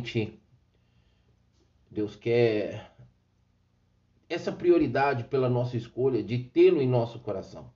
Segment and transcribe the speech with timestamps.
[0.00, 0.40] realmente
[1.90, 2.92] Deus quer
[4.28, 7.70] essa prioridade pela nossa escolha de tê-lo em nosso coração.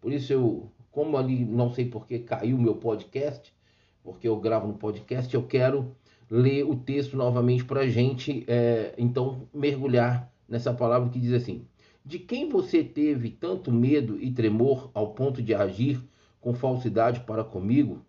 [0.00, 3.54] Por isso eu, como ali não sei por que caiu meu podcast,
[4.02, 5.94] porque eu gravo no podcast, eu quero
[6.28, 11.64] ler o texto novamente para a gente, é, então, mergulhar nessa palavra que diz assim:
[12.04, 16.02] De quem você teve tanto medo e tremor ao ponto de agir
[16.40, 18.04] com falsidade para comigo?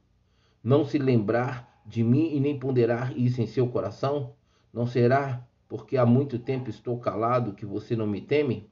[0.63, 4.33] Não se lembrar de mim e nem ponderar isso em seu coração?
[4.71, 8.69] Não será porque há muito tempo estou calado que você não me teme?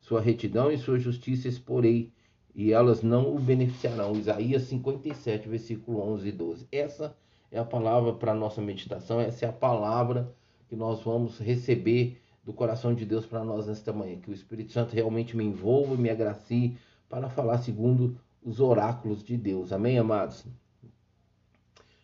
[0.00, 2.12] Sua retidão e sua justiça exporei,
[2.54, 4.16] e elas não o beneficiarão.
[4.16, 6.68] Isaías 57, versículo 11 e 12.
[6.72, 7.16] Essa
[7.50, 10.32] é a palavra para a nossa meditação, essa é a palavra
[10.68, 14.18] que nós vamos receber do coração de Deus para nós nesta manhã.
[14.18, 16.76] Que o Espírito Santo realmente me envolva e me agracie
[17.08, 19.72] para falar segundo os oráculos de Deus.
[19.72, 20.46] Amém, amados?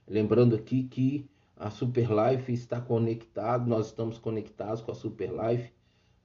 [0.06, 1.26] Lembrando aqui que
[1.56, 5.72] a Super Life está conectado, nós estamos conectados com a Super Life.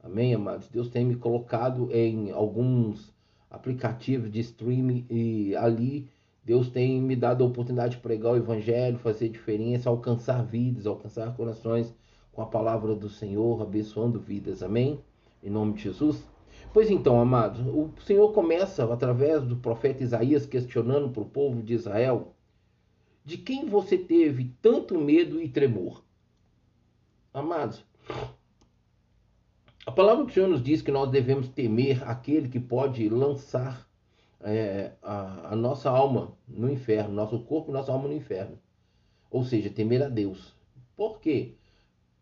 [0.04, 0.67] Amém, amados?
[0.67, 3.14] Deus tem me colocado em alguns
[3.50, 6.09] aplicativos de streaming e ali
[6.44, 11.36] Deus tem me dado a oportunidade de pregar o evangelho, fazer diferença, alcançar vidas, alcançar
[11.36, 11.94] corações
[12.34, 14.61] com a palavra do Senhor, abençoando vidas.
[14.61, 15.00] Amém?
[15.42, 16.28] Em nome de Jesus.
[16.73, 21.73] Pois então, amados, o Senhor começa através do profeta Isaías questionando para o povo de
[21.73, 22.34] Israel
[23.30, 26.04] de quem você teve tanto medo e tremor?
[27.32, 27.86] Amados,
[29.86, 33.88] a palavra do Senhor nos diz que nós devemos temer aquele que pode lançar
[34.42, 38.58] é, a, a, nossa alma no inferno, nosso corpo e nossa alma no inferno.
[39.30, 40.56] Ou seja, temer a Deus.
[40.96, 41.54] Por quê?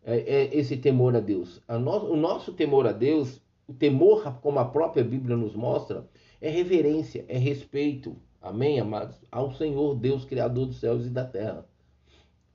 [0.04, 1.62] É, é esse temor a Deus.
[1.66, 6.06] A no, o nosso temor a Deus, o temor, como a própria Bíblia nos mostra,
[6.38, 9.16] é reverência, é respeito, Amém, amados?
[9.30, 11.66] Ao Senhor Deus, Criador dos céus e da terra.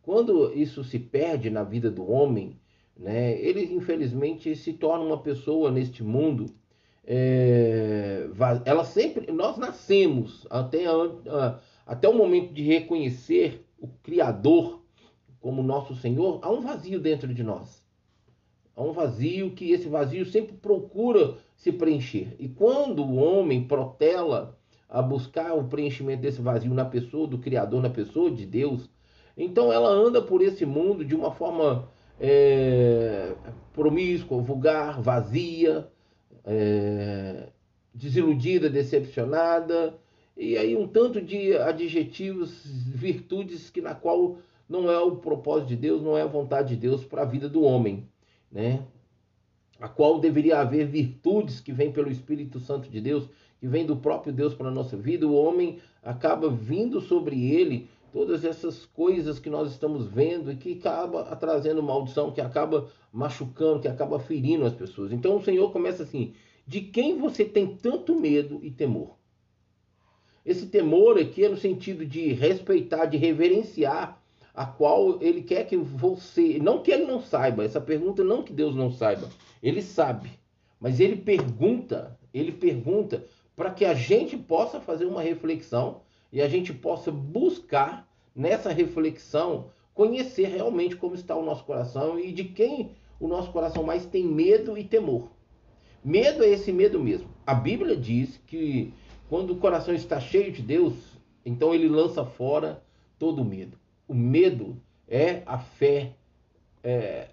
[0.01, 2.59] Quando isso se perde na vida do homem,
[2.95, 6.47] né, ele infelizmente se torna uma pessoa neste mundo.
[7.05, 8.29] É,
[8.65, 10.85] ela sempre, nós nascemos até,
[11.85, 14.81] até o momento de reconhecer o Criador
[15.41, 17.83] como nosso Senhor, há um vazio dentro de nós.
[18.75, 22.33] Há um vazio que esse vazio sempre procura se preencher.
[22.39, 24.57] E quando o homem protela
[24.89, 28.89] a buscar o preenchimento desse vazio na pessoa do Criador, na pessoa de Deus.
[29.35, 31.89] Então ela anda por esse mundo de uma forma
[32.19, 33.33] é,
[33.73, 35.87] promíscua, vulgar, vazia,
[36.45, 37.49] é,
[37.93, 39.97] desiludida, decepcionada,
[40.35, 45.75] e aí um tanto de adjetivos, virtudes que na qual não é o propósito de
[45.75, 48.07] Deus, não é a vontade de Deus para a vida do homem,
[48.51, 48.83] né?
[49.79, 53.29] A qual deveria haver virtudes que vêm pelo Espírito Santo de Deus,
[53.63, 57.87] que vem do próprio Deus para a nossa vida, o homem acaba vindo sobre ele
[58.11, 63.79] todas essas coisas que nós estamos vendo e que acaba trazendo maldição, que acaba machucando,
[63.79, 65.13] que acaba ferindo as pessoas.
[65.13, 66.33] Então o Senhor começa assim:
[66.67, 69.15] de quem você tem tanto medo e temor?
[70.45, 74.21] Esse temor aqui é no sentido de respeitar, de reverenciar,
[74.53, 78.51] a qual ele quer que você, não que ele não saiba, essa pergunta não que
[78.51, 79.29] Deus não saiba,
[79.63, 80.31] ele sabe,
[80.81, 83.23] mas ele pergunta, ele pergunta
[83.55, 89.69] para que a gente possa fazer uma reflexão e a gente possa buscar nessa reflexão
[89.93, 94.25] conhecer realmente como está o nosso coração e de quem o nosso coração mais tem
[94.25, 95.29] medo e temor.
[96.03, 97.29] Medo é esse medo mesmo.
[97.45, 98.93] A Bíblia diz que
[99.29, 100.93] quando o coração está cheio de Deus,
[101.45, 102.83] então ele lança fora
[103.17, 103.77] todo o medo.
[104.07, 106.13] O medo é a fé,
[106.83, 107.29] é,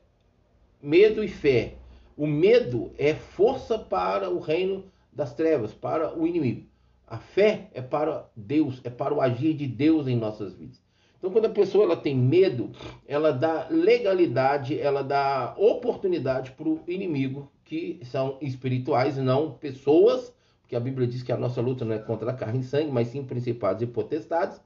[0.81, 1.75] medo e fé.
[2.17, 6.67] O medo é força para o reino das trevas para o inimigo.
[7.07, 10.81] A fé é para Deus, é para o agir de Deus em nossas vidas.
[11.19, 12.71] Então, quando a pessoa ela tem medo,
[13.07, 20.33] ela dá legalidade, ela dá oportunidade para o inimigo, que são espirituais, não pessoas,
[20.63, 22.91] porque a Bíblia diz que a nossa luta não é contra a carne e sangue,
[22.91, 24.61] mas sim principados e potestades.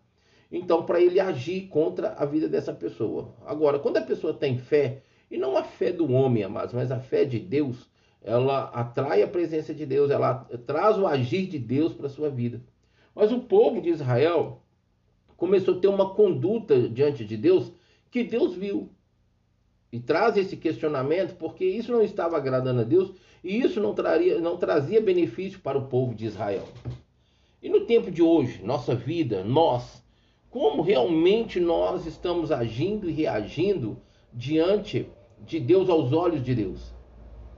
[0.53, 3.34] Então, para ele agir contra a vida dessa pessoa.
[3.44, 7.00] Agora, quando a pessoa tem fé, e não a fé do homem, amados, mas a
[7.00, 7.90] fé de Deus,
[8.25, 12.31] ela atrai a presença de Deus, ela traz o agir de Deus para a sua
[12.31, 12.62] vida.
[13.15, 14.62] Mas o povo de Israel
[15.37, 17.71] começou a ter uma conduta diante de Deus
[18.11, 18.88] que Deus viu.
[19.93, 23.12] E traz esse questionamento porque isso não estava agradando a Deus
[23.44, 26.67] e isso não, traria, não trazia benefício para o povo de Israel.
[27.62, 30.03] E no tempo de hoje, nossa vida, nós,
[30.50, 33.99] como realmente nós estamos agindo e reagindo
[34.32, 35.06] diante
[35.41, 36.94] de Deus aos olhos de Deus?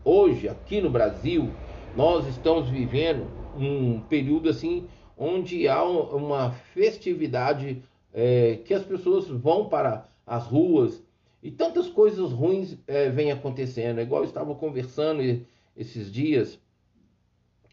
[0.08, 1.58] Hoje, aqui no Brasil,
[1.93, 4.87] nós estamos vivendo um período assim
[5.19, 7.82] onde há uma festividade
[8.14, 11.03] é, que as pessoas vão para as ruas
[11.43, 13.99] E tantas coisas ruins é, vêm acontecendo.
[13.99, 15.44] É igual eu estava conversando
[15.76, 16.56] esses dias,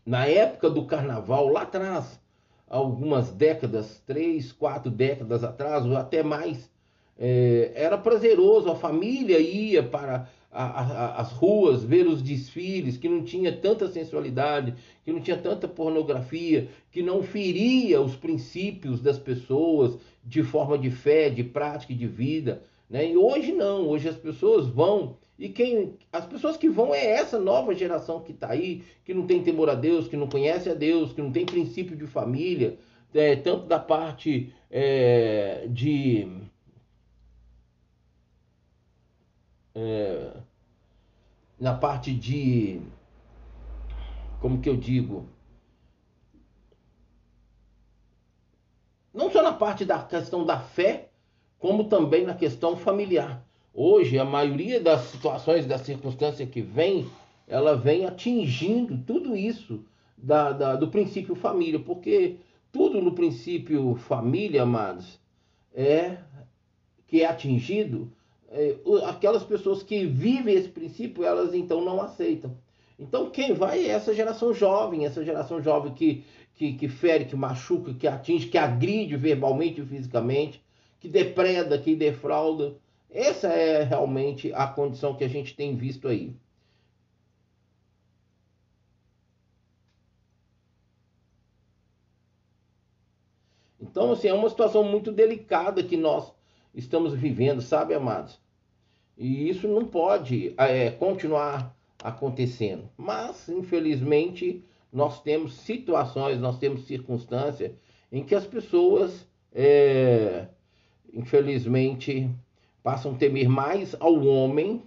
[0.04, 2.20] na época do carnaval, lá atrás,
[2.68, 6.68] algumas décadas, três, quatro décadas atrás, ou até mais,
[7.16, 13.52] é, era prazeroso, a família ia para as ruas ver os desfiles, que não tinha
[13.52, 20.44] tanta sensualidade, que não tinha tanta pornografia, que não feria os princípios das pessoas de
[20.44, 22.62] forma de fé, de prática e de vida.
[22.90, 23.12] Né?
[23.12, 27.40] E hoje não, hoje as pessoas vão e quem as pessoas que vão é essa
[27.40, 30.74] nova geração que está aí, que não tem temor a Deus, que não conhece a
[30.74, 32.78] Deus, que não tem princípio de família,
[33.14, 36.28] é, tanto da parte é, de
[39.76, 40.32] é,
[41.60, 42.82] na parte de
[44.40, 45.28] como que eu digo
[49.14, 51.10] não só na parte da questão da fé
[51.64, 53.42] como também na questão familiar.
[53.74, 57.08] Hoje, a maioria das situações, da circunstância que vem,
[57.48, 59.86] ela vem atingindo tudo isso
[60.18, 62.36] da, da, do princípio família, porque
[62.70, 65.18] tudo no princípio família, amados,
[65.74, 66.18] é
[67.08, 68.12] que é atingido,
[69.08, 72.56] aquelas pessoas que vivem esse princípio, elas então não aceitam.
[73.00, 76.24] Então quem vai é essa geração jovem, essa geração jovem que,
[76.54, 80.64] que, que fere, que machuca, que atinge, que agride verbalmente e fisicamente,
[81.00, 82.76] que depreda, que defrauda.
[83.10, 86.36] Essa é realmente a condição que a gente tem visto aí.
[93.80, 96.34] Então, assim, é uma situação muito delicada que nós
[96.74, 98.43] estamos vivendo, sabe, amados?
[99.18, 102.90] E isso não pode é, continuar acontecendo.
[102.98, 107.72] Mas, infelizmente, nós temos situações, nós temos circunstâncias
[108.12, 110.48] em que as pessoas é,
[111.14, 112.30] infelizmente,
[112.82, 114.82] passam a temer mais ao homem,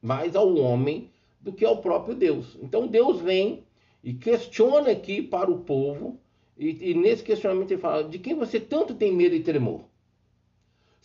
[0.00, 2.56] mais ao homem do que ao próprio Deus.
[2.62, 3.62] Então Deus vem
[4.02, 6.18] e questiona aqui para o povo,
[6.58, 9.82] e, e nesse questionamento ele fala: de quem você tanto tem medo e tremor?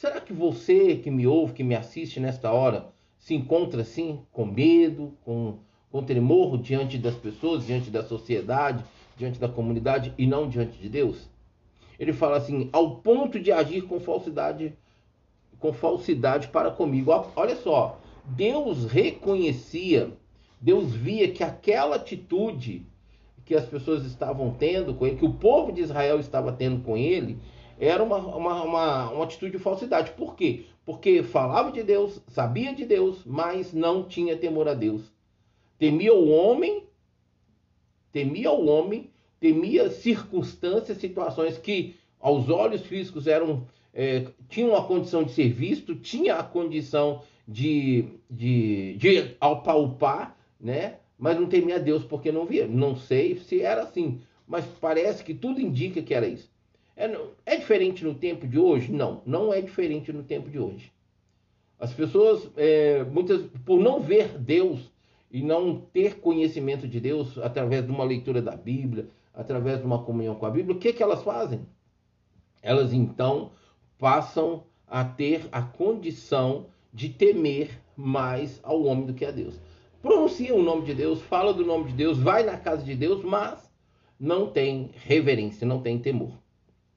[0.02, 2.88] Será que você que me ouve, que me assiste nesta hora,
[3.20, 5.60] se encontra assim, com medo, com,
[5.92, 8.84] com tremor diante das pessoas, diante da sociedade,
[9.16, 11.30] diante da comunidade e não diante de Deus?
[12.00, 14.74] ele fala assim, ao ponto de agir com falsidade,
[15.60, 17.12] com falsidade para comigo.
[17.36, 20.10] Olha só, Deus reconhecia,
[20.60, 22.88] Deus via que aquela atitude
[23.46, 26.98] que as pessoas estavam tendo com ele, que o povo de Israel estava tendo com
[26.98, 27.38] ele,
[27.82, 30.12] era uma, uma, uma, uma atitude de falsidade.
[30.12, 30.66] Por quê?
[30.86, 35.12] Porque falava de Deus, sabia de Deus, mas não tinha temor a Deus.
[35.78, 36.86] Temia o homem,
[38.12, 39.12] temia o homem
[39.42, 45.96] temia circunstâncias, situações que aos olhos físicos eram é, tinham a condição de ser visto,
[45.96, 51.00] tinha a condição de, de, de apalpar, né?
[51.18, 52.68] mas não temia Deus porque não via.
[52.68, 56.51] Não sei se era assim, mas parece que tudo indica que era isso.
[56.96, 57.10] É,
[57.46, 58.92] é diferente no tempo de hoje?
[58.92, 60.92] Não, não é diferente no tempo de hoje.
[61.80, 64.92] As pessoas, é, muitas, por não ver Deus
[65.32, 70.04] e não ter conhecimento de Deus através de uma leitura da Bíblia, através de uma
[70.04, 71.66] comunhão com a Bíblia, o que, que elas fazem?
[72.62, 73.52] Elas então
[73.98, 79.60] passam a ter a condição de temer mais ao homem do que a Deus.
[80.02, 83.24] Pronuncia o nome de Deus, fala do nome de Deus, vai na casa de Deus,
[83.24, 83.72] mas
[84.20, 86.41] não tem reverência, não tem temor.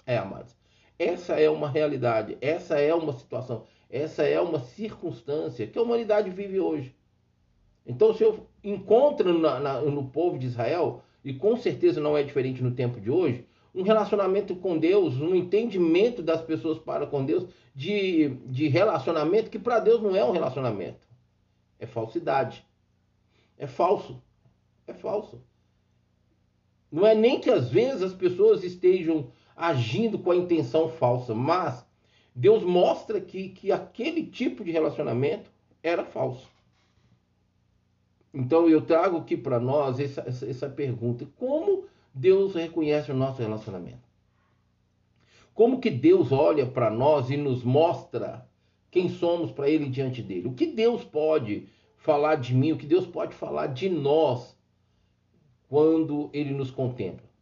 [0.06, 0.54] É, amados.
[0.99, 6.30] Essa é uma realidade, essa é uma situação, essa é uma circunstância que a humanidade
[6.30, 6.94] vive hoje.
[7.87, 12.23] Então, se eu encontro na, na, no povo de Israel e com certeza não é
[12.23, 17.25] diferente no tempo de hoje, um relacionamento com Deus, um entendimento das pessoas para com
[17.25, 21.08] Deus, de, de relacionamento que para Deus não é um relacionamento.
[21.78, 22.64] É falsidade.
[23.58, 24.23] É falso.
[24.87, 25.42] É falso.
[26.90, 31.84] Não é nem que às vezes as pessoas estejam agindo com a intenção falsa, mas
[32.34, 35.50] Deus mostra que, que aquele tipo de relacionamento
[35.82, 36.49] era falso.
[38.32, 43.40] Então eu trago aqui para nós essa, essa, essa pergunta: como Deus reconhece o nosso
[43.40, 44.02] relacionamento?
[45.54, 48.49] Como que Deus olha para nós e nos mostra
[48.90, 50.49] quem somos para Ele diante dele?
[50.49, 52.73] O que Deus pode falar de mim?
[52.73, 54.56] O que Deus pode falar de nós
[55.68, 57.33] quando Ele nos contempla?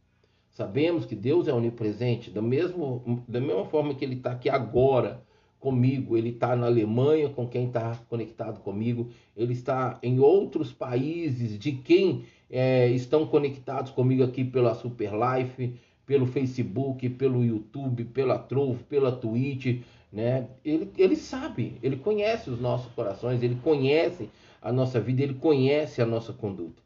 [0.52, 5.22] Sabemos que Deus é onipresente, da, mesmo, da mesma forma que Ele está aqui agora
[5.62, 11.56] comigo, ele está na Alemanha com quem está conectado comigo, ele está em outros países
[11.56, 18.40] de quem é, estão conectados comigo aqui pela Super Life, pelo Facebook, pelo YouTube, pela
[18.40, 19.82] Trovo, pela Twitch,
[20.12, 20.48] né?
[20.64, 24.28] Ele, ele sabe, ele conhece os nossos corações, ele conhece
[24.60, 26.82] a nossa vida, ele conhece a nossa conduta.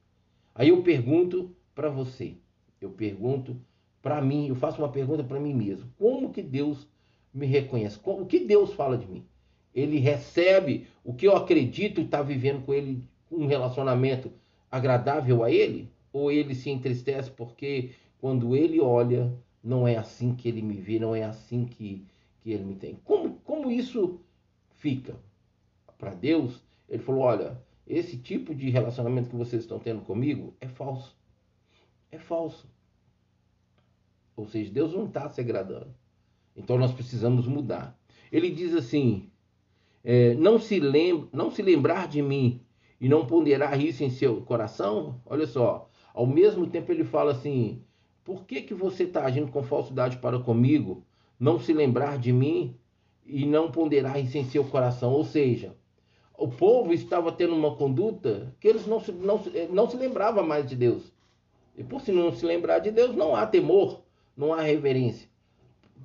[0.55, 2.35] Aí eu pergunto para você,
[2.87, 3.57] eu pergunto
[4.01, 6.89] para mim, eu faço uma pergunta para mim mesmo: como que Deus
[7.35, 7.99] me reconhece?
[8.05, 9.27] O que Deus fala de mim?
[9.75, 14.33] Ele recebe o que eu acredito estar tá vivendo com ele, um relacionamento
[14.71, 15.91] agradável a ele?
[16.13, 17.91] Ou ele se entristece porque
[18.21, 22.07] quando ele olha, não é assim que ele me vê, não é assim que,
[22.41, 22.99] que ele me tem?
[23.05, 24.21] Como, como isso
[24.77, 25.17] fica?
[25.99, 30.69] Para Deus, ele falou: olha, esse tipo de relacionamento que vocês estão tendo comigo é
[30.69, 31.17] falso.
[32.11, 32.76] É falso.
[34.37, 35.95] Ou seja, Deus não está se agradando.
[36.55, 37.99] Então nós precisamos mudar.
[38.31, 39.31] Ele diz assim:
[40.05, 42.61] é, não, se lembra, não se lembrar de mim
[43.01, 47.83] e não ponderar isso em seu coração, olha só, ao mesmo tempo ele fala assim:
[48.25, 51.05] por que, que você está agindo com falsidade para comigo?
[51.39, 52.77] Não se lembrar de mim
[53.25, 55.13] e não ponderar isso em seu coração.
[55.13, 55.77] Ou seja,
[56.37, 59.41] o povo estava tendo uma conduta que eles não se, não,
[59.71, 61.13] não se lembrava mais de Deus.
[61.77, 64.06] E por se não se lembrar de Deus, não há temor,
[64.37, 65.29] não há reverência.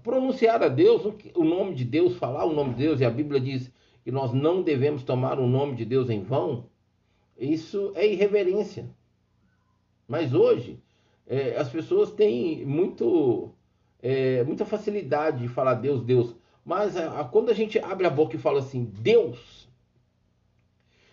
[0.04, 1.04] Pronunciar a Deus,
[1.36, 3.72] o nome de Deus, falar o nome de Deus, e a Bíblia diz
[4.04, 6.66] que nós não devemos tomar o nome de Deus em vão,
[7.38, 8.90] isso é irreverência.
[10.08, 10.80] Mas hoje,
[11.28, 13.52] é, as pessoas têm muito,
[14.02, 16.36] é, muita facilidade de falar Deus, Deus.
[16.66, 19.70] Mas a, a, quando a gente abre a boca e fala assim, Deus,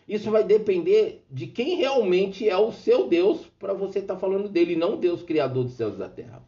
[0.07, 4.49] isso vai depender de quem realmente é o seu Deus para você estar tá falando
[4.49, 6.43] dele, não Deus criador dos céus e da terra.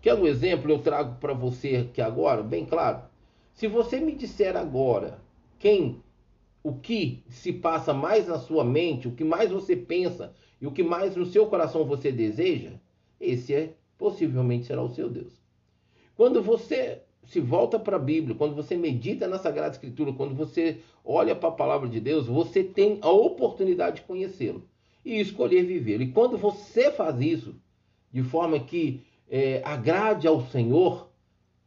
[0.00, 0.70] Quer um exemplo?
[0.70, 3.02] Eu trago para você aqui agora, bem claro.
[3.54, 5.20] Se você me disser agora
[5.58, 6.02] quem,
[6.62, 10.72] o que se passa mais na sua mente, o que mais você pensa e o
[10.72, 12.72] que mais no seu coração você deseja,
[13.20, 15.40] esse é possivelmente será o seu Deus.
[16.16, 20.78] Quando você se volta para a Bíblia, quando você medita na Sagrada Escritura, quando você
[21.04, 24.62] olha para a palavra de Deus, você tem a oportunidade de conhecê-lo
[25.04, 26.04] e escolher vivê-lo.
[26.04, 27.56] E quando você faz isso
[28.12, 31.08] de forma que é, agrade ao Senhor,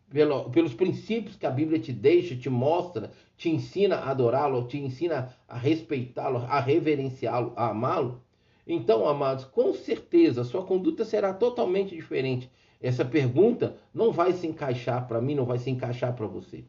[0.09, 4.77] pelo, pelos princípios que a Bíblia te deixa, te mostra, te ensina a adorá-lo, te
[4.77, 8.21] ensina a respeitá-lo, a reverenciá-lo, a amá-lo,
[8.65, 12.49] então, amados, com certeza a sua conduta será totalmente diferente.
[12.81, 16.63] Essa pergunta não vai se encaixar para mim, não vai se encaixar para você.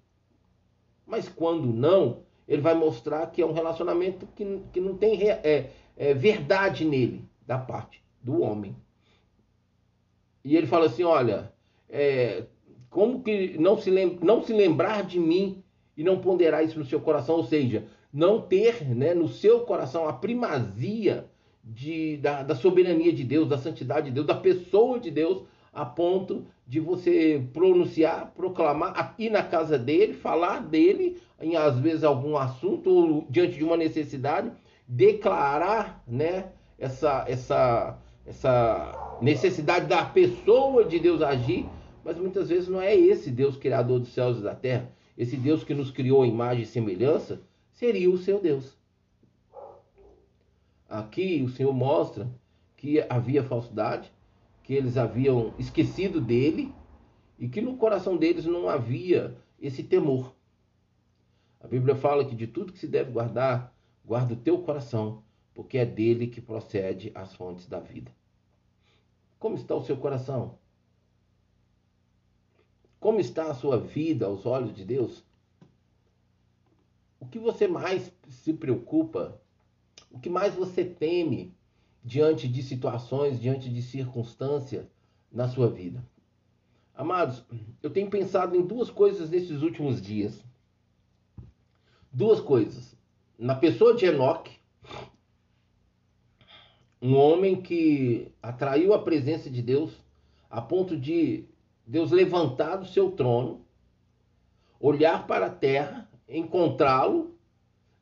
[1.06, 5.70] Mas quando não, ele vai mostrar que é um relacionamento que, que não tem é,
[5.96, 8.75] é, verdade nele, da parte do homem.
[10.44, 11.52] E ele fala assim: olha,
[11.88, 12.44] é,
[12.90, 13.90] como que não se,
[14.22, 15.62] não se lembrar de mim
[15.96, 20.08] e não ponderar isso no seu coração, ou seja, não ter né, no seu coração
[20.08, 21.26] a primazia
[21.64, 25.87] de, da, da soberania de Deus, da santidade de Deus, da pessoa de Deus, a
[25.87, 32.37] ponto de você pronunciar, proclamar, ir na casa dele, falar dele, em às vezes algum
[32.37, 34.52] assunto, ou diante de uma necessidade,
[34.87, 41.64] declarar né, essa, essa, essa necessidade da pessoa de Deus agir,
[42.05, 44.91] mas muitas vezes não é esse Deus criador dos céus e da terra.
[45.17, 48.76] Esse Deus que nos criou em imagem e semelhança seria o seu Deus.
[50.88, 52.29] Aqui o Senhor mostra
[52.76, 54.12] que havia falsidade,
[54.64, 56.75] que eles haviam esquecido dele
[57.38, 60.35] e que no coração deles não havia esse temor.
[61.61, 63.73] A Bíblia fala que de tudo que se deve guardar,
[64.05, 65.23] guarda o teu coração,
[65.55, 68.11] porque é dele que procede as fontes da vida.
[69.42, 70.56] Como está o seu coração?
[73.00, 75.25] Como está a sua vida aos olhos de Deus?
[77.18, 79.42] O que você mais se preocupa
[80.12, 81.52] o que mais você teme
[82.04, 84.87] diante de situações, diante de circunstâncias
[85.32, 86.08] na sua vida?
[86.94, 87.44] Amados,
[87.82, 90.40] eu tenho pensado em duas coisas nesses últimos dias.
[92.12, 92.96] Duas coisas.
[93.37, 94.51] Na pessoa de Enoque,
[97.02, 99.92] um homem que atraiu a presença de Deus
[100.49, 101.44] a ponto de
[101.85, 103.66] Deus levantar do seu trono,
[104.78, 107.37] olhar para a terra, encontrá-lo,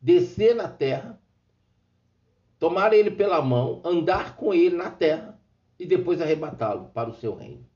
[0.00, 1.21] descer na terra
[2.61, 5.40] tomar ele pela mão, andar com ele na terra
[5.78, 7.66] e depois arrebatá-lo para o seu reino.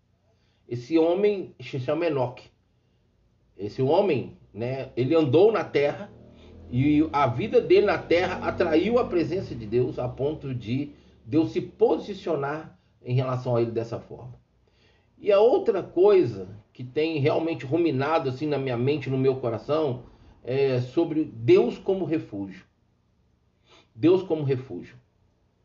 [0.69, 2.50] Esse homem se chama Enoque.
[3.57, 6.12] Esse homem, né, ele andou na terra
[6.71, 10.93] e a vida dele na terra atraiu a presença de Deus a ponto de
[11.25, 14.35] Deus se posicionar em relação a ele dessa forma.
[15.19, 20.04] E a outra coisa que tem realmente ruminado assim na minha mente, no meu coração,
[20.43, 22.64] é sobre Deus como refúgio.
[23.95, 24.97] Deus como refúgio.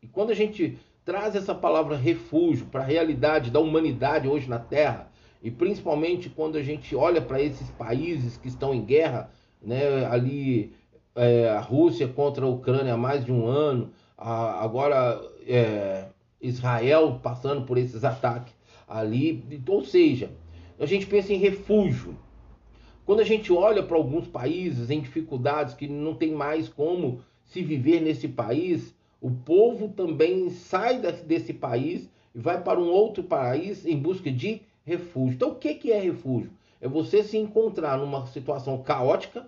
[0.02, 4.58] E quando a gente traz essa palavra refúgio para a realidade da humanidade hoje na
[4.58, 5.10] Terra,
[5.42, 9.30] E principalmente quando a gente olha para esses países que estão em guerra,
[9.62, 10.74] né, ali
[11.14, 13.90] é, a Rússia contra a Ucrânia há mais de um ano,
[14.20, 16.06] agora é,
[16.40, 18.54] Israel passando por esses ataques
[18.86, 20.30] ali, ou seja,
[20.78, 22.16] a gente pensa em refúgio.
[23.06, 27.62] Quando a gente olha para alguns países em dificuldades que não tem mais como se
[27.62, 33.84] viver nesse país, o povo também sai desse país e vai para um outro país
[33.84, 35.34] em busca de refúgio.
[35.34, 36.50] Então, o que é refúgio?
[36.80, 39.46] É você se encontrar numa situação caótica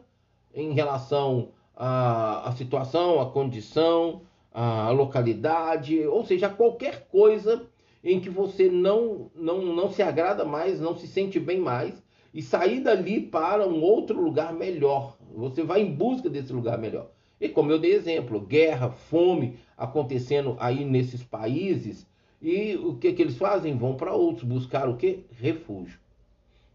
[0.55, 7.67] em relação à, à situação, à condição, à localidade, ou seja, qualquer coisa
[8.05, 12.03] em que você não, não, não se agrada mais, não se sente bem mais,
[12.35, 15.17] e sair dali para um outro lugar melhor.
[15.35, 17.11] Você vai em busca desse lugar melhor.
[17.41, 22.07] E como eu dei exemplo, guerra, fome acontecendo aí nesses países,
[22.41, 23.77] e o que, que eles fazem?
[23.77, 25.25] Vão para outros buscar o que?
[25.31, 26.01] Refúgio.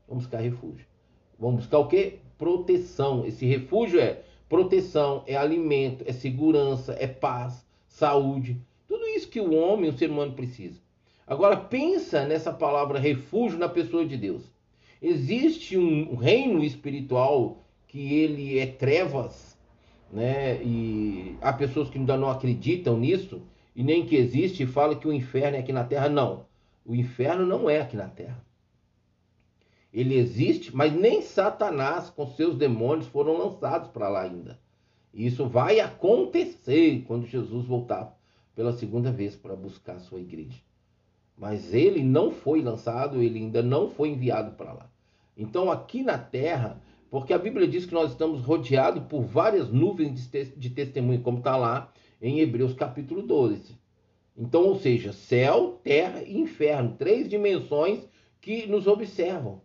[0.08, 0.86] Vão buscar refúgio.
[1.38, 2.20] Vão buscar o que?
[2.38, 3.26] Proteção.
[3.26, 7.67] Esse refúgio é proteção, é alimento, é segurança, é paz,
[7.98, 8.62] saúde.
[8.88, 10.80] Tudo isso que o homem, o ser humano precisa.
[11.26, 14.44] Agora pensa nessa palavra refúgio na pessoa de Deus.
[15.02, 19.58] Existe um reino espiritual que ele é trevas,
[20.12, 20.62] né?
[20.64, 23.42] E há pessoas que ainda não acreditam nisso
[23.76, 26.08] e nem que existe e falam que o inferno é aqui na terra.
[26.08, 26.46] Não.
[26.86, 28.46] O inferno não é aqui na terra.
[29.92, 34.60] Ele existe, mas nem Satanás com seus demônios foram lançados para lá ainda.
[35.18, 38.18] Isso vai acontecer quando Jesus voltar
[38.56, 40.68] pela segunda vez para buscar a sua igreja
[41.38, 44.90] mas ele não foi lançado, ele ainda não foi enviado para lá.
[45.38, 46.82] Então, aqui na terra,
[47.12, 51.56] porque a Bíblia diz que nós estamos rodeados por várias nuvens de testemunho, como está
[51.56, 53.78] lá em Hebreus capítulo 12.
[54.36, 58.00] Então, ou seja, céu, terra e inferno, três dimensões
[58.42, 59.62] que nos observam,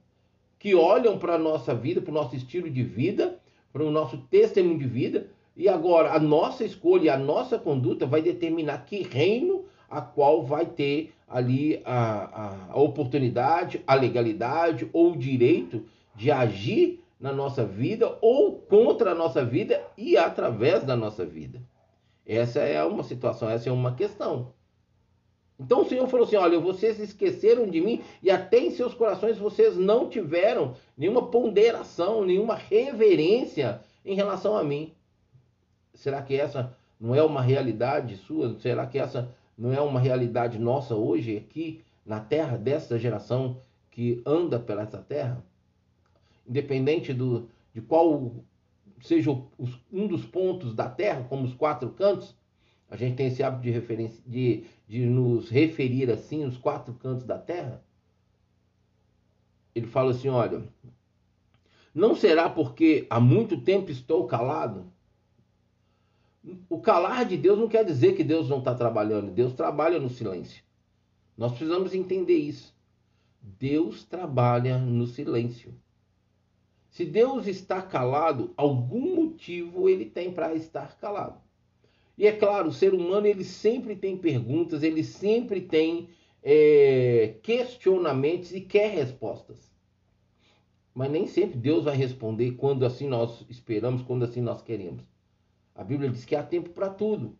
[0.59, 3.41] que olham para a nossa vida, para o nosso estilo de vida,
[3.73, 8.23] para o nosso testemunho de vida, e agora a nossa escolha, a nossa conduta vai
[8.23, 15.12] determinar que reino a qual vai ter ali a, a, a oportunidade, a legalidade ou
[15.12, 15.85] o direito
[16.15, 21.61] de agir na nossa vida ou contra a nossa vida e através da nossa vida.
[22.27, 24.53] Essa é uma situação, essa é uma questão.
[25.59, 29.38] Então o Senhor falou assim: olha, vocês esqueceram de mim e até em seus corações
[29.38, 34.93] vocês não tiveram nenhuma ponderação, nenhuma reverência em relação a mim.
[35.94, 38.59] Será que essa não é uma realidade sua?
[38.59, 44.22] Será que essa não é uma realidade nossa hoje aqui na terra dessa geração que
[44.24, 45.44] anda pela essa terra?
[46.46, 48.33] Independente do, de qual
[49.00, 49.31] seja
[49.92, 52.35] um dos pontos da terra, como os quatro cantos,
[52.88, 57.38] a gente tem esse hábito de, de, de nos referir assim, os quatro cantos da
[57.38, 57.83] terra.
[59.74, 60.62] Ele fala assim: olha,
[61.94, 64.92] não será porque há muito tempo estou calado?
[66.68, 69.31] O calar de Deus não quer dizer que Deus não está trabalhando.
[69.31, 70.62] Deus trabalha no silêncio.
[71.37, 72.74] Nós precisamos entender isso.
[73.40, 75.74] Deus trabalha no silêncio.
[76.90, 81.40] Se Deus está calado, algum motivo ele tem para estar calado.
[82.18, 86.11] E é claro, o ser humano ele sempre tem perguntas, ele sempre tem
[86.42, 89.72] é, questionamentos e quer respostas.
[90.94, 95.12] Mas nem sempre Deus vai responder quando assim nós esperamos, quando assim nós queremos.
[95.75, 97.37] A Bíblia diz que há tempo para tudo.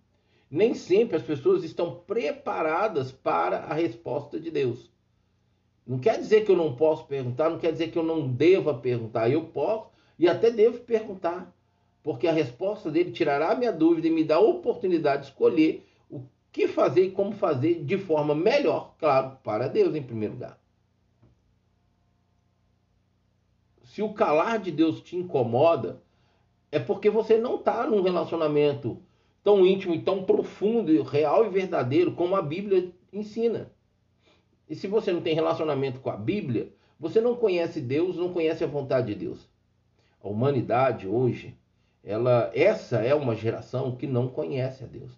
[0.51, 4.90] Nem sempre as pessoas estão preparadas para a resposta de Deus.
[5.87, 8.75] Não quer dizer que eu não posso perguntar, não quer dizer que eu não deva
[8.75, 9.31] perguntar.
[9.31, 11.53] Eu posso e até devo perguntar,
[12.03, 15.87] porque a resposta dele tirará a minha dúvida e me dá a oportunidade de escolher
[16.09, 20.59] o que fazer e como fazer de forma melhor, claro, para Deus em primeiro lugar.
[23.85, 26.01] Se o calar de Deus te incomoda,
[26.72, 28.98] é porque você não está num relacionamento
[29.44, 33.70] tão íntimo e tão profundo, real e verdadeiro como a Bíblia ensina.
[34.68, 38.64] E se você não tem relacionamento com a Bíblia, você não conhece Deus, não conhece
[38.64, 39.46] a vontade de Deus.
[40.22, 41.54] A humanidade hoje,
[42.02, 45.12] ela, essa é uma geração que não conhece a Deus,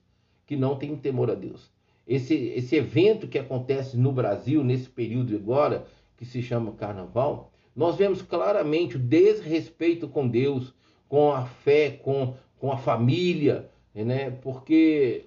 [0.46, 1.70] que não tem temor a Deus.
[2.06, 5.86] Esse, esse evento que acontece no Brasil nesse período agora,
[6.16, 10.74] que se chama Carnaval, nós vemos claramente o desrespeito com Deus,
[11.14, 14.33] com a fé, com, com a família, né?
[14.42, 15.27] porque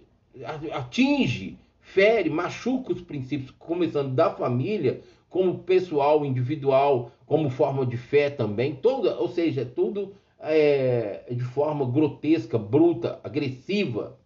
[0.73, 8.29] atinge, fere, machuca os princípios, começando da família, como pessoal, individual, como forma de fé
[8.29, 14.19] também, toda, ou seja, tudo é, de forma grotesca, bruta, agressiva.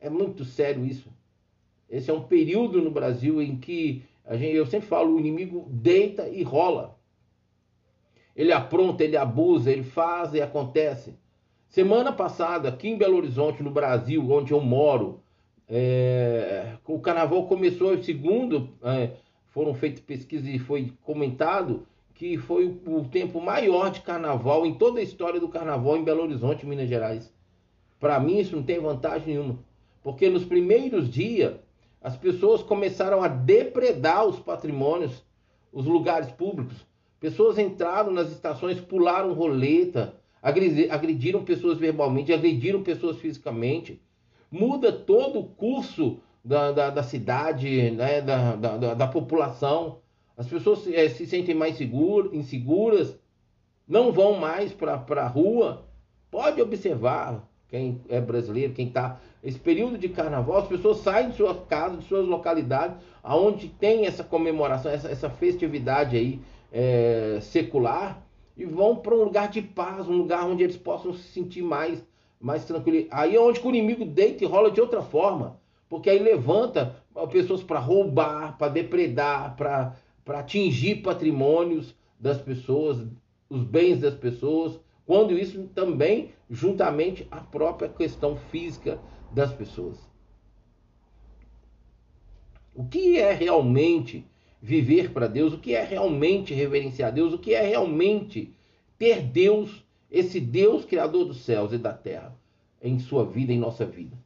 [0.00, 1.10] É muito sério isso.
[1.86, 4.02] Esse é um período no Brasil em que
[4.40, 6.95] eu sempre falo, o inimigo deita e rola.
[8.36, 11.14] Ele apronta, ele abusa, ele faz e acontece.
[11.68, 15.20] Semana passada, aqui em Belo Horizonte, no Brasil, onde eu moro,
[15.68, 19.12] é, o carnaval começou, segundo é,
[19.48, 24.74] foram feitas pesquisas e foi comentado que foi o, o tempo maior de carnaval em
[24.74, 27.32] toda a história do carnaval em Belo Horizonte, Minas Gerais.
[27.98, 29.58] Para mim, isso não tem vantagem nenhuma,
[30.02, 31.54] porque nos primeiros dias
[32.02, 35.24] as pessoas começaram a depredar os patrimônios,
[35.72, 36.86] os lugares públicos.
[37.18, 44.00] Pessoas entraram nas estações, pularam roleta, agrediram pessoas verbalmente, agrediram pessoas fisicamente.
[44.50, 49.98] Muda todo o curso da, da, da cidade, né, da, da, da, população.
[50.36, 53.18] As pessoas é, se sentem mais seguras, inseguras,
[53.88, 55.84] não vão mais para a rua.
[56.30, 59.18] Pode observar quem é brasileiro, quem está.
[59.42, 64.06] Esse período de carnaval, as pessoas saem de suas casas, de suas localidades, aonde tem
[64.06, 66.40] essa comemoração, essa, essa festividade aí
[66.72, 68.22] é, secular,
[68.56, 72.02] e vão para um lugar de paz, um lugar onde eles possam se sentir mais,
[72.40, 73.06] mais tranquilos.
[73.10, 76.96] Aí é onde o inimigo deita e rola de outra forma, porque aí levanta
[77.30, 79.94] pessoas para roubar, para depredar, para
[80.38, 83.06] atingir patrimônios das pessoas,
[83.48, 88.98] os bens das pessoas, quando isso também, juntamente, a própria questão física
[89.32, 89.98] das pessoas.
[92.74, 94.26] O que é realmente
[94.60, 98.52] viver para Deus, o que é realmente reverenciar Deus, o que é realmente
[98.98, 102.34] ter Deus, esse Deus criador dos céus e da terra,
[102.82, 104.16] em sua vida, em nossa vida.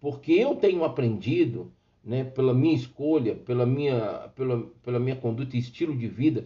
[0.00, 1.72] Porque eu tenho aprendido,
[2.04, 6.44] né, pela minha escolha, pela minha, pela, pela minha conduta e estilo de vida,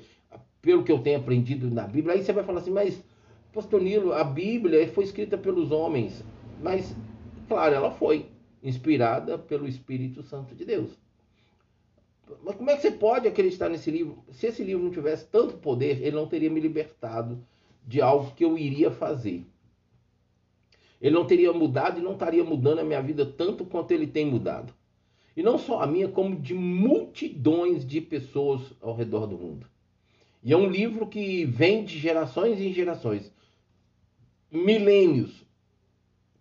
[0.61, 3.03] pelo que eu tenho aprendido na Bíblia, aí você vai falar assim, mas,
[3.53, 6.25] pastor Nilo, a Bíblia foi escrita pelos homens,
[6.63, 6.97] mas,
[7.47, 8.27] claro, ela foi
[8.63, 10.91] inspirada pelo Espírito Santo de Deus.
[12.43, 14.23] Mas como é que você pode acreditar nesse livro?
[14.31, 17.45] Se esse livro não tivesse tanto poder, ele não teria me libertado
[17.87, 19.47] de algo que eu iria fazer.
[21.01, 24.27] Ele não teria mudado e não estaria mudando a minha vida tanto quanto ele tem
[24.27, 24.75] mudado.
[25.37, 29.67] E não só a minha, como de multidões de pessoas ao redor do mundo.
[30.43, 33.33] E é um livro que vem de gerações em gerações,
[34.51, 35.47] milênios.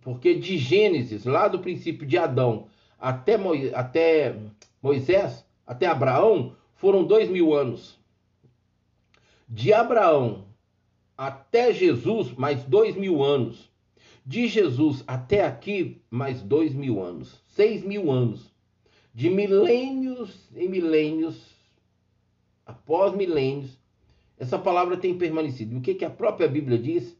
[0.01, 2.67] Porque de Gênesis, lá do princípio de Adão
[2.99, 4.35] até, Moisés, até
[5.67, 7.99] Abraão foram dois mil anos.
[9.47, 10.45] De Abraão
[11.17, 13.69] até Jesus, mais dois mil anos.
[14.25, 17.41] De Jesus até aqui, mais dois mil anos.
[17.49, 18.51] Seis mil anos.
[19.13, 21.55] De milênios em milênios,
[22.65, 23.79] após milênios,
[24.37, 25.77] essa palavra tem permanecido.
[25.77, 27.17] O que, que a própria Bíblia diz?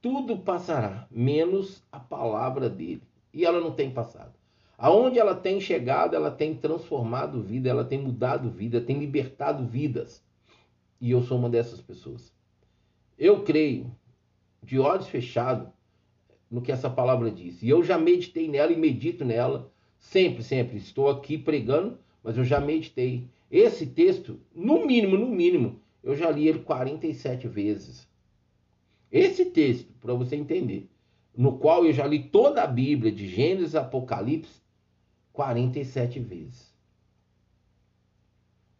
[0.00, 3.02] Tudo passará, menos a palavra dele.
[3.32, 4.34] E ela não tem passado.
[4.82, 10.20] Aonde ela tem chegado, ela tem transformado vida, ela tem mudado vida, tem libertado vidas.
[11.00, 12.34] E eu sou uma dessas pessoas.
[13.16, 13.94] Eu creio,
[14.60, 15.68] de olhos fechados,
[16.50, 17.62] no que essa palavra diz.
[17.62, 20.78] E eu já meditei nela e medito nela sempre, sempre.
[20.78, 23.28] Estou aqui pregando, mas eu já meditei.
[23.48, 28.08] Esse texto, no mínimo, no mínimo, eu já li ele 47 vezes.
[29.12, 30.88] Esse texto, para você entender,
[31.36, 34.61] no qual eu já li toda a Bíblia, de Gênesis a Apocalipse,
[35.32, 36.72] 47 vezes.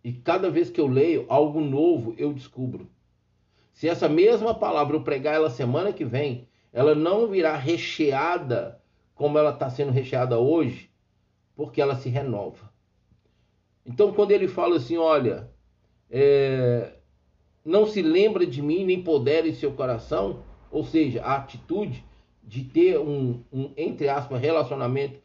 [0.04, 2.90] E cada vez que eu leio algo novo, eu descubro.
[3.72, 8.80] Se essa mesma palavra eu pregar ela semana que vem, ela não virá recheada
[9.14, 10.90] como ela está sendo recheada hoje,
[11.54, 12.72] porque ela se renova.
[13.86, 15.50] Então, quando ele fala assim, olha,
[16.10, 16.94] é,
[17.64, 22.04] não se lembra de mim, nem poder em seu coração, ou seja, a atitude
[22.42, 25.21] de ter um, um entre aspas, relacionamento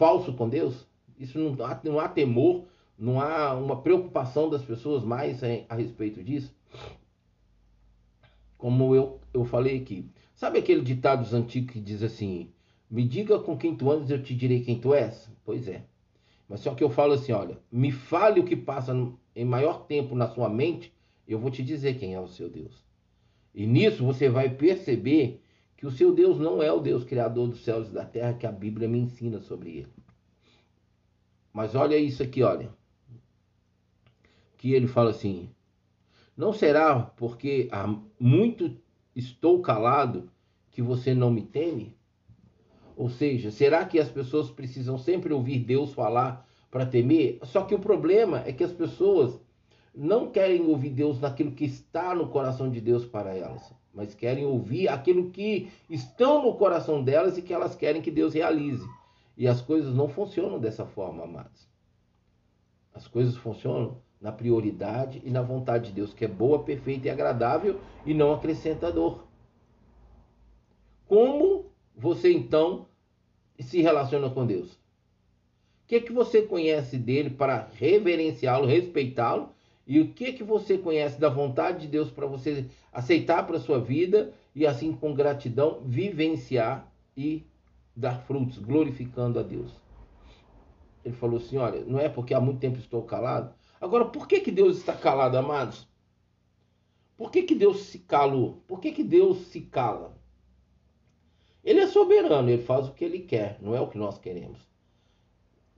[0.00, 0.86] falso com Deus?
[1.18, 2.64] Isso não há, não há temor,
[2.98, 6.56] não há uma preocupação das pessoas mais a, respeito disso?
[8.56, 10.06] Como eu, eu falei aqui.
[10.34, 12.50] Sabe aquele ditado antigo que diz assim:
[12.90, 15.30] Me diga com quem tu andas, eu te direi quem tu és?
[15.44, 15.84] Pois é.
[16.48, 18.96] Mas só que eu falo assim: olha, me fale o que passa
[19.36, 20.94] em maior tempo na sua mente,
[21.28, 22.82] eu vou te dizer quem é o seu Deus.
[23.54, 25.42] E nisso você vai perceber
[25.80, 28.46] que o seu Deus não é o Deus criador dos céus e da terra que
[28.46, 29.92] a Bíblia me ensina sobre ele.
[31.50, 32.68] Mas olha isso aqui, olha.
[34.58, 35.48] Que ele fala assim:
[36.36, 37.86] Não será porque há
[38.20, 38.76] muito
[39.16, 40.30] estou calado
[40.70, 41.96] que você não me teme?
[42.94, 47.38] Ou seja, será que as pessoas precisam sempre ouvir Deus falar para temer?
[47.44, 49.40] Só que o problema é que as pessoas
[49.94, 54.44] não querem ouvir Deus naquilo que está no coração de Deus para elas mas querem
[54.44, 58.86] ouvir aquilo que estão no coração delas e que elas querem que Deus realize.
[59.36, 61.68] E as coisas não funcionam dessa forma, amados.
[62.94, 67.10] As coisas funcionam na prioridade e na vontade de Deus, que é boa, perfeita e
[67.10, 69.26] agradável e não acrescenta dor.
[71.06, 72.86] Como você então
[73.58, 74.72] se relaciona com Deus?
[74.72, 74.78] O
[75.88, 79.50] que, que você conhece dele para reverenciá-lo, respeitá-lo?
[79.90, 83.80] E o que, que você conhece da vontade de Deus para você aceitar para sua
[83.80, 87.44] vida e assim com gratidão vivenciar e
[87.96, 89.72] dar frutos, glorificando a Deus?
[91.04, 93.52] Ele falou assim: Olha, não é porque há muito tempo estou calado.
[93.80, 95.88] Agora, por que, que Deus está calado, amados?
[97.16, 98.62] Por que, que Deus se calou?
[98.68, 100.16] Por que, que Deus se cala?
[101.64, 104.60] Ele é soberano, ele faz o que ele quer, não é o que nós queremos.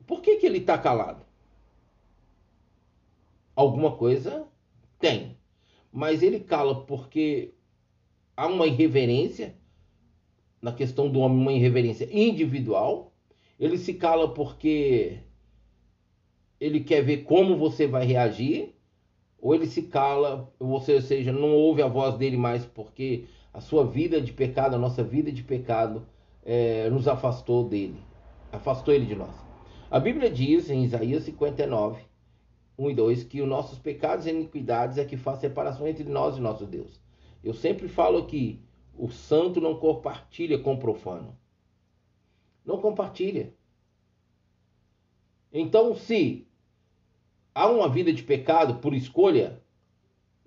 [0.07, 1.25] Por que, que ele está calado?
[3.55, 4.47] Alguma coisa
[4.99, 5.37] tem.
[5.93, 7.55] Mas ele cala porque
[8.37, 9.55] há uma irreverência
[10.61, 13.13] na questão do homem, uma irreverência individual.
[13.59, 15.19] Ele se cala porque
[16.61, 18.73] ele quer ver como você vai reagir,
[19.41, 23.85] ou ele se cala, ou seja, não ouve a voz dele mais porque a sua
[23.85, 26.07] vida de pecado, a nossa vida de pecado,
[26.45, 28.01] é, nos afastou dele,
[28.53, 29.35] afastou ele de nós.
[29.91, 32.01] A Bíblia diz em Isaías 59,
[32.79, 36.37] 1 e 2, que os nossos pecados e iniquidades é que faz separação entre nós
[36.37, 37.01] e nosso Deus.
[37.43, 38.61] Eu sempre falo que
[38.97, 41.37] o santo não compartilha com o profano.
[42.65, 43.53] Não compartilha.
[45.53, 46.47] Então, se
[47.55, 49.63] há uma vida de pecado por escolha,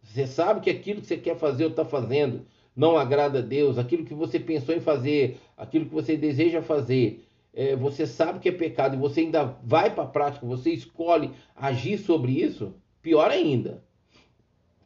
[0.01, 3.77] você sabe que aquilo que você quer fazer ou está fazendo não agrada a Deus,
[3.77, 7.24] aquilo que você pensou em fazer, aquilo que você deseja fazer,
[7.55, 11.31] é, você sabe que é pecado e você ainda vai para a prática, você escolhe
[11.55, 13.81] agir sobre isso, pior ainda.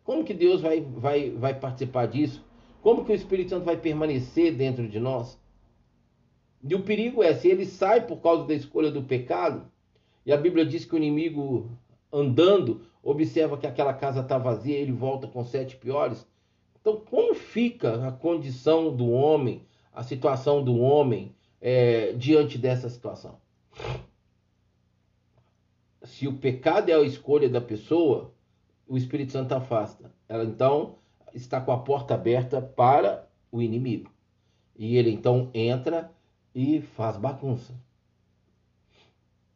[0.04, 2.46] Como que Deus vai, vai, vai participar disso?
[2.82, 5.38] Como que o Espírito Santo vai permanecer dentro de nós?
[6.64, 9.66] E o perigo é, se ele sai por causa da escolha do pecado,
[10.26, 11.72] e a Bíblia diz que o inimigo
[12.14, 16.28] andando observa que aquela casa está vazia, ele volta com sete piores,
[16.82, 23.40] então, como fica a condição do homem, a situação do homem é, diante dessa situação?
[26.04, 28.34] Se o pecado é a escolha da pessoa,
[28.88, 30.12] o Espírito Santo afasta.
[30.28, 30.98] Ela então
[31.34, 34.10] está com a porta aberta para o inimigo.
[34.76, 36.12] E ele então entra
[36.56, 37.74] e faz bagunça.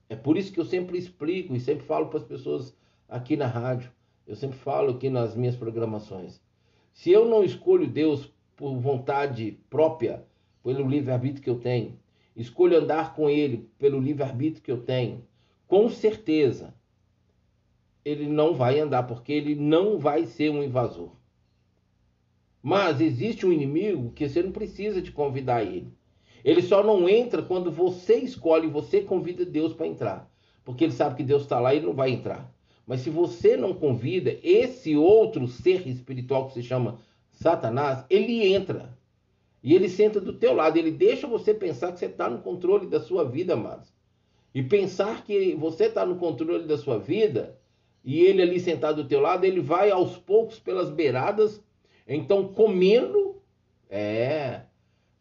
[0.08, 2.78] É por isso que eu sempre explico e sempre falo para as pessoas
[3.10, 3.92] aqui na rádio,
[4.28, 6.42] eu sempre falo aqui nas minhas programações.
[6.94, 10.26] Se eu não escolho Deus por vontade própria,
[10.64, 12.00] pelo livre-arbítrio que eu tenho,
[12.36, 15.24] escolho andar com Ele pelo livre-arbítrio que eu tenho,
[15.68, 16.74] com certeza
[18.06, 21.12] ele não vai andar, porque ele não vai ser um invasor.
[22.62, 25.92] Mas existe um inimigo que você não precisa de convidar ele.
[26.44, 30.32] Ele só não entra quando você escolhe, você convida Deus para entrar.
[30.64, 32.54] Porque ele sabe que Deus está lá e não vai entrar.
[32.86, 37.00] Mas se você não convida esse outro ser espiritual que se chama
[37.32, 38.93] Satanás, ele entra.
[39.64, 40.78] E ele senta do teu lado.
[40.78, 43.94] Ele deixa você pensar que você está no controle da sua vida, amados.
[44.54, 47.58] E pensar que você está no controle da sua vida
[48.04, 51.64] e ele ali sentado do teu lado, ele vai aos poucos pelas beiradas,
[52.06, 53.42] então comendo,
[53.90, 54.64] é,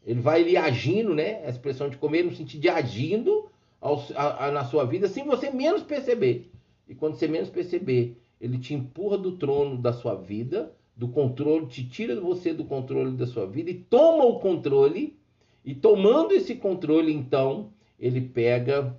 [0.04, 1.44] ele vai ali agindo, né?
[1.46, 3.48] A expressão de comer no sentido de agindo
[3.80, 6.50] ao, a, a, na sua vida, sem você menos perceber.
[6.88, 11.66] E quando você menos perceber, ele te empurra do trono da sua vida, do controle,
[11.66, 15.18] te tira você do controle da sua vida e toma o controle.
[15.64, 18.96] E tomando esse controle, então, ele pega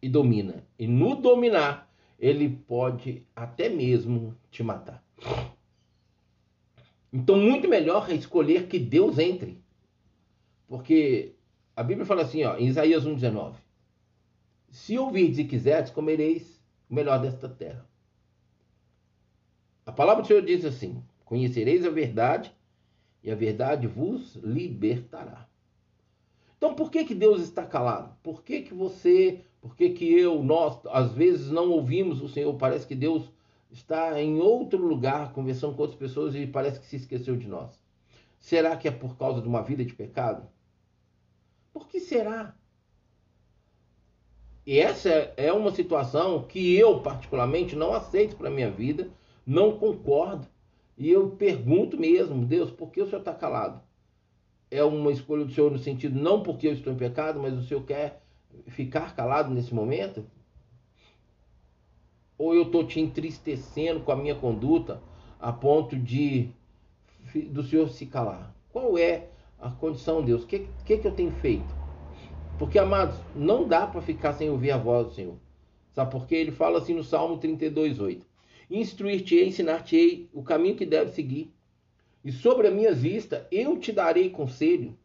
[0.00, 0.64] e domina.
[0.78, 5.04] E no dominar, ele pode até mesmo te matar.
[7.12, 9.60] Então, muito melhor é escolher que Deus entre.
[10.68, 11.34] Porque
[11.74, 13.54] a Bíblia fala assim, ó, em Isaías 1,19:
[14.70, 17.84] se ouvirdes e quiserdes, comereis o melhor desta terra.
[19.84, 22.54] A palavra do Senhor diz assim: Conhecereis a verdade,
[23.22, 25.48] e a verdade vos libertará.
[26.56, 28.14] Então, por que, que Deus está calado?
[28.22, 32.52] Por que, que você, por que, que eu, nós, às vezes não ouvimos o Senhor?
[32.54, 33.30] Parece que Deus
[33.70, 37.80] está em outro lugar, conversando com outras pessoas e parece que se esqueceu de nós.
[38.38, 40.46] Será que é por causa de uma vida de pecado?
[41.72, 42.54] Por que será?
[44.66, 49.10] E essa é uma situação que eu, particularmente, não aceito para a minha vida,
[49.46, 50.46] não concordo.
[50.96, 53.80] E eu pergunto mesmo, Deus, por que o Senhor está calado?
[54.70, 57.62] É uma escolha do Senhor no sentido, não porque eu estou em pecado, mas o
[57.62, 58.22] Senhor quer
[58.68, 60.24] ficar calado nesse momento?
[62.36, 65.02] Ou eu estou te entristecendo com a minha conduta
[65.38, 66.50] a ponto de
[67.50, 68.54] do Senhor se calar?
[68.72, 70.44] Qual é a condição, Deus?
[70.44, 71.80] O que, que, que eu tenho feito?
[72.58, 75.36] Porque, amados, não dá para ficar sem ouvir a voz do Senhor.
[75.92, 76.36] Sabe por quê?
[76.36, 78.29] Ele fala assim no Salmo 32, 8.
[78.70, 81.52] Instruir-te-ei, ensinar-te-ei o caminho que deve seguir.
[82.24, 84.96] E sobre a minha vista eu te darei conselho.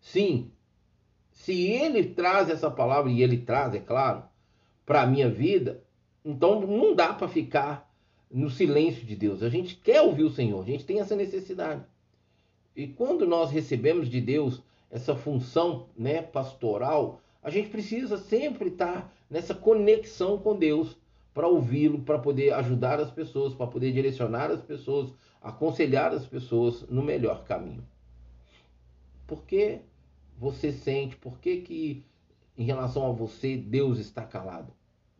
[0.00, 0.50] Sim,
[1.30, 4.24] se ele traz essa palavra, e ele traz, é claro,
[4.84, 5.82] para a minha vida,
[6.24, 7.88] então não dá para ficar
[8.30, 9.42] no silêncio de Deus.
[9.42, 11.84] A gente quer ouvir o Senhor, a gente tem essa necessidade.
[12.74, 19.12] E quando nós recebemos de Deus essa função né, pastoral, a gente precisa sempre estar
[19.30, 20.96] nessa conexão com Deus
[21.32, 26.82] para ouvi-lo, para poder ajudar as pessoas, para poder direcionar as pessoas, aconselhar as pessoas
[26.88, 27.86] no melhor caminho.
[29.26, 29.80] Por que
[30.38, 32.04] você sente, por que, que
[32.56, 34.72] em relação a você Deus está calado?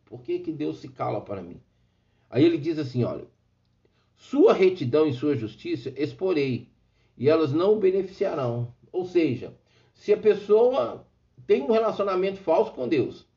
[0.05, 1.61] Por que, que Deus se cala para mim?
[2.29, 3.25] Aí ele diz assim: olha,
[4.15, 6.69] sua retidão e sua justiça exporei,
[7.17, 8.73] e elas não o beneficiarão.
[8.91, 9.55] Ou seja,
[9.93, 11.05] se a pessoa
[11.45, 13.27] tem um relacionamento falso com Deus,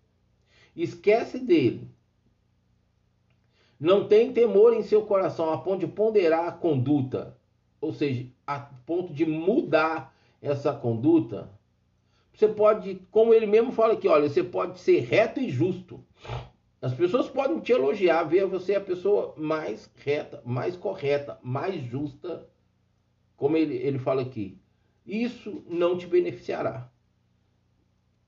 [0.74, 1.88] esquece dele,
[3.82, 7.36] não tem temor em seu coração a ponto de ponderar a conduta,
[7.80, 11.50] ou seja, a ponto de mudar essa conduta,
[12.32, 16.04] você pode, como ele mesmo fala aqui, olha, você pode ser reto e justo.
[16.80, 22.48] As pessoas podem te elogiar, ver você a pessoa mais reta, mais correta, mais justa
[23.36, 24.56] como ele, ele fala aqui,
[25.04, 26.88] isso não te beneficiará.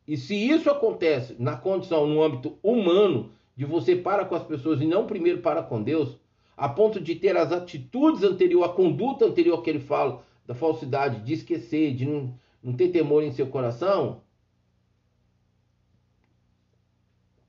[0.08, 4.80] E se isso acontece na condição, no âmbito humano, de você para com as pessoas
[4.80, 6.18] e não primeiro para com Deus,
[6.56, 11.20] a ponto de ter as atitudes anteriores, a conduta anterior que ele fala, da falsidade,
[11.20, 14.22] de esquecer, de não, não ter temor em seu coração.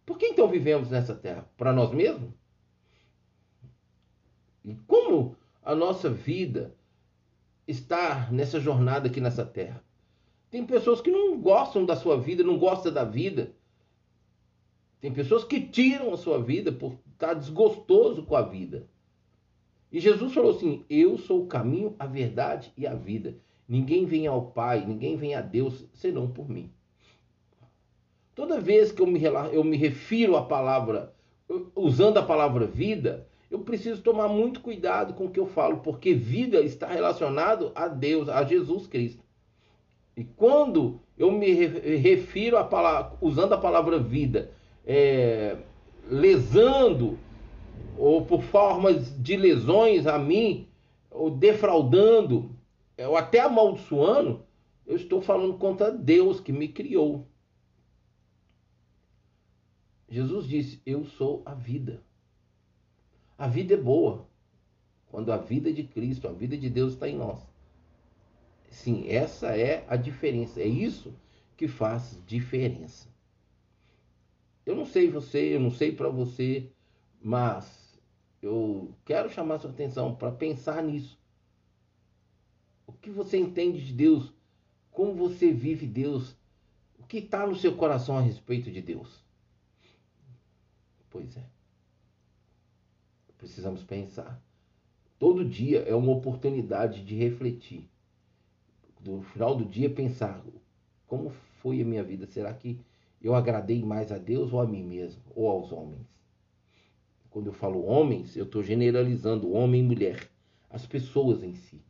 [0.05, 1.49] Por que então vivemos nessa terra?
[1.57, 2.31] Para nós mesmos?
[4.63, 6.75] E como a nossa vida
[7.67, 9.83] estar nessa jornada aqui nessa terra.
[10.51, 13.54] Tem pessoas que não gostam da sua vida, não gostam da vida.
[14.99, 18.87] Tem pessoas que tiram a sua vida por estar desgostoso com a vida.
[19.91, 23.37] E Jesus falou assim: Eu sou o caminho, a verdade e a vida.
[23.67, 26.71] Ninguém vem ao Pai, ninguém vem a Deus senão por mim.
[28.35, 29.21] Toda vez que eu me,
[29.53, 31.13] eu me refiro à palavra,
[31.73, 36.13] usando a palavra vida, eu preciso tomar muito cuidado com o que eu falo, porque
[36.13, 39.23] vida está relacionado a Deus, a Jesus Cristo.
[40.17, 44.51] E quando eu me refiro a palavra, usando a palavra vida,
[44.85, 45.57] é,
[46.09, 47.17] lesando
[47.97, 50.67] ou por formas de lesões a mim,
[51.09, 52.53] ou defraudando,
[52.97, 54.45] ou até amaldiçoando,
[54.85, 57.25] eu estou falando contra Deus que me criou.
[60.07, 62.03] Jesus disse: Eu sou a vida.
[63.37, 64.27] A vida é boa.
[65.09, 67.39] Quando a vida de Cristo, a vida de Deus está em nós.
[68.69, 70.61] Sim, essa é a diferença.
[70.61, 71.13] É isso
[71.57, 73.14] que faz diferença.
[74.65, 76.71] Eu não sei você, eu não sei para você,
[77.21, 77.99] mas
[78.41, 81.19] eu quero chamar sua atenção para pensar nisso.
[82.87, 84.33] O que você entende de Deus?
[84.91, 86.35] Como você vive Deus?
[86.97, 89.23] O que está no seu coração a respeito de Deus?
[91.09, 91.43] Pois é.
[93.37, 94.41] Precisamos pensar.
[95.19, 97.89] Todo dia é uma oportunidade de refletir.
[99.05, 100.43] No final do dia, pensar:
[101.05, 101.29] como
[101.61, 102.25] foi a minha vida?
[102.25, 102.79] Será que
[103.21, 105.21] eu agradei mais a Deus ou a mim mesmo?
[105.35, 106.07] Ou aos homens?
[107.29, 110.29] Quando eu falo homens, eu estou generalizando homem e mulher,
[110.69, 111.83] as pessoas em si.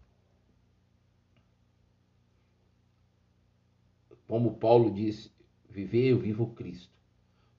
[4.27, 5.31] Como Paulo disse:
[5.69, 6.93] viver eu vivo Cristo,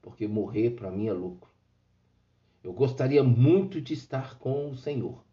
[0.03, 1.51] porque morrer para mim é lucro.
[2.65, 5.25] Eu gostaria muito de estar com o Senhor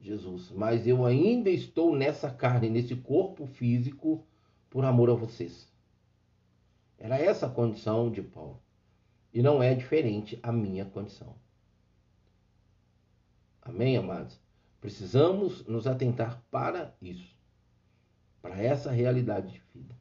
[0.00, 4.26] Jesus, mas eu ainda estou nessa carne, nesse corpo físico,
[4.68, 5.66] por amor a vocês.
[7.04, 8.58] Era essa a condição de Paulo.
[9.30, 11.36] E não é diferente a minha condição.
[13.60, 14.40] Amém, amados?
[14.80, 17.36] Precisamos nos atentar para isso,
[18.40, 19.94] para essa realidade de vida.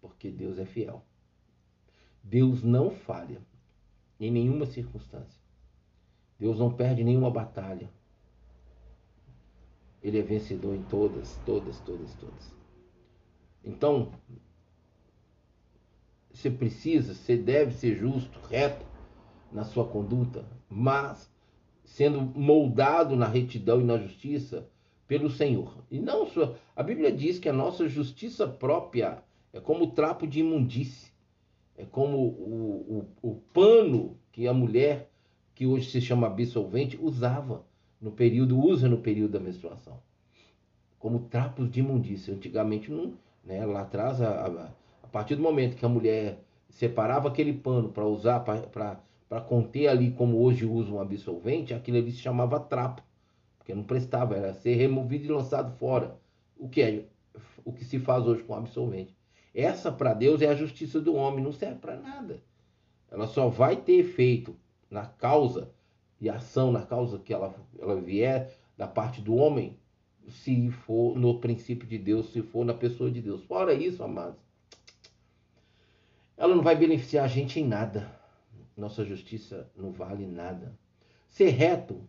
[0.00, 1.06] Porque Deus é fiel.
[2.24, 3.40] Deus não falha
[4.18, 5.40] em nenhuma circunstância.
[6.36, 7.88] Deus não perde nenhuma batalha.
[10.02, 12.52] Ele é vencedor em todas, todas, todas, todas.
[13.62, 14.12] Então,
[16.34, 18.84] você precisa, você deve ser justo, reto
[19.52, 21.32] na sua conduta, mas
[21.84, 24.68] sendo moldado na retidão e na justiça
[25.06, 25.84] pelo Senhor.
[25.90, 26.56] E não sua.
[26.74, 29.22] A Bíblia diz que a nossa justiça própria
[29.52, 31.12] é como o trapo de imundície,
[31.76, 35.08] é como o, o, o pano que a mulher
[35.54, 37.64] que hoje se chama absolvente, usava
[38.00, 40.02] no período, usa no período da menstruação.
[40.98, 42.34] Como trapos de imundícia.
[42.34, 43.14] Antigamente, não,
[43.44, 44.74] né, lá atrás, a, a,
[45.14, 50.42] partir do momento que a mulher separava aquele pano para usar para conter ali como
[50.42, 53.00] hoje usa um absorvente, aquilo ali se chamava trapo,
[53.56, 56.18] porque não prestava, era ser removido e lançado fora.
[56.58, 57.04] O que é
[57.64, 59.16] o que se faz hoje com absorvente?
[59.54, 62.42] Essa para Deus é a justiça do homem, não serve para nada.
[63.08, 64.56] Ela só vai ter efeito
[64.90, 65.70] na causa
[66.20, 69.78] e ação na causa que ela, ela vier da parte do homem,
[70.26, 73.44] se for no princípio de Deus, se for na pessoa de Deus.
[73.44, 74.43] Fora isso, amados,
[76.36, 78.10] ela não vai beneficiar a gente em nada.
[78.76, 80.76] Nossa justiça não vale nada.
[81.28, 82.00] Ser reto,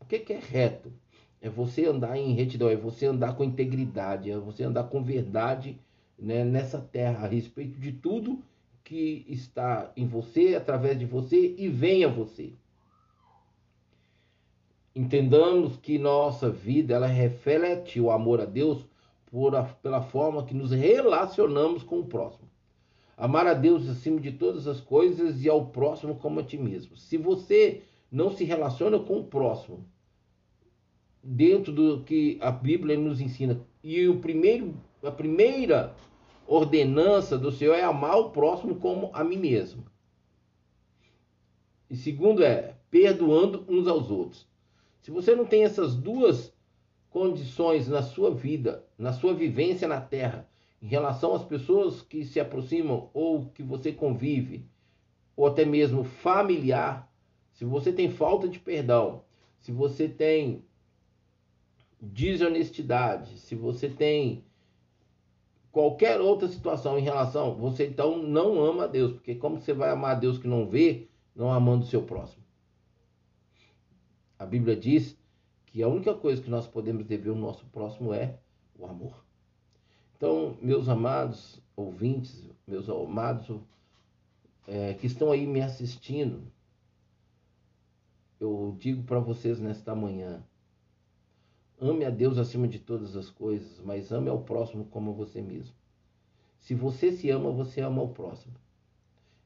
[0.00, 0.92] o que é reto?
[1.40, 5.78] É você andar em retidão, é você andar com integridade, é você andar com verdade
[6.18, 8.42] né, nessa terra a respeito de tudo
[8.82, 12.54] que está em você, através de você e vem a você.
[14.94, 18.84] Entendamos que nossa vida ela reflete o amor a Deus
[19.26, 22.47] por a, pela forma que nos relacionamos com o próximo.
[23.18, 26.96] Amar a Deus acima de todas as coisas e ao próximo como a ti mesmo.
[26.96, 29.84] Se você não se relaciona com o próximo
[31.20, 35.96] dentro do que a Bíblia nos ensina, e o primeiro, a primeira
[36.46, 39.84] ordenança do Senhor é amar o próximo como a mim mesmo.
[41.90, 44.46] E segundo é perdoando uns aos outros.
[45.00, 46.54] Se você não tem essas duas
[47.10, 50.47] condições na sua vida, na sua vivência na terra,
[50.80, 54.66] em relação às pessoas que se aproximam ou que você convive,
[55.36, 57.12] ou até mesmo familiar,
[57.52, 59.24] se você tem falta de perdão,
[59.58, 60.64] se você tem
[62.00, 64.44] desonestidade, se você tem
[65.72, 69.90] qualquer outra situação em relação, você então não ama a Deus, porque como você vai
[69.90, 72.44] amar a Deus que não vê, não amando o seu próximo?
[74.38, 75.18] A Bíblia diz
[75.66, 78.38] que a única coisa que nós podemos dever ao nosso próximo é
[78.78, 79.27] o amor.
[80.18, 83.56] Então, meus amados ouvintes, meus amados
[84.66, 86.42] é, que estão aí me assistindo,
[88.40, 90.42] eu digo para vocês nesta manhã:
[91.80, 95.72] ame a Deus acima de todas as coisas, mas ame ao próximo como você mesmo.
[96.58, 98.56] Se você se ama, você ama o próximo.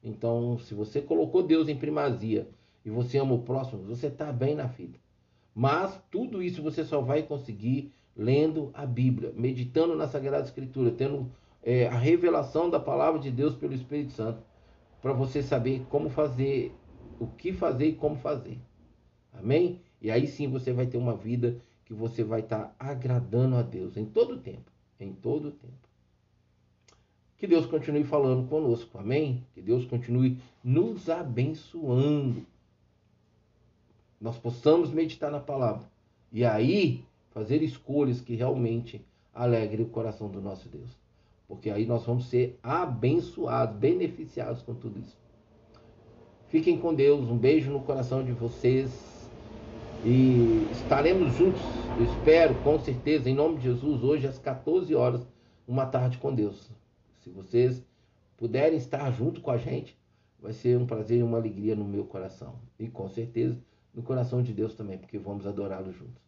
[0.02, 2.48] Então, se você colocou Deus em primazia
[2.82, 4.98] e você ama o próximo, você está bem na vida.
[5.54, 11.30] Mas tudo isso você só vai conseguir lendo a Bíblia, meditando na Sagrada Escritura, tendo
[11.62, 14.42] é, a revelação da palavra de Deus pelo Espírito Santo,
[15.00, 16.72] para você saber como fazer,
[17.18, 18.58] o que fazer e como fazer.
[19.32, 19.80] Amém?
[20.00, 23.62] E aí sim você vai ter uma vida que você vai estar tá agradando a
[23.62, 24.70] Deus em todo o tempo.
[25.00, 25.88] Em todo o tempo.
[27.38, 28.98] Que Deus continue falando conosco.
[28.98, 29.44] Amém?
[29.52, 32.46] Que Deus continue nos abençoando
[34.22, 35.84] nós possamos meditar na palavra
[36.32, 39.04] e aí fazer escolhas que realmente
[39.34, 40.90] alegrem o coração do nosso Deus.
[41.48, 45.20] Porque aí nós vamos ser abençoados, beneficiados com tudo isso.
[46.48, 48.90] Fiquem com Deus, um beijo no coração de vocês
[50.04, 51.60] e estaremos juntos,
[51.98, 55.26] eu espero, com certeza, em nome de Jesus, hoje às 14 horas,
[55.66, 56.70] uma tarde com Deus.
[57.20, 57.82] Se vocês
[58.36, 59.96] puderem estar junto com a gente,
[60.40, 62.56] vai ser um prazer e uma alegria no meu coração.
[62.78, 63.56] E com certeza
[63.94, 66.20] no coração de Deus também, porque vamos adorá-lo juntos.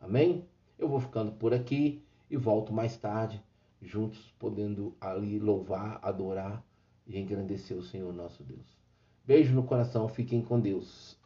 [0.00, 0.44] Amém?
[0.82, 3.40] Eu vou ficando por aqui e volto mais tarde,
[3.80, 6.60] juntos, podendo ali louvar, adorar
[7.06, 8.66] e engrandecer o Senhor nosso Deus.
[9.24, 11.16] Beijo no coração, fiquem com Deus.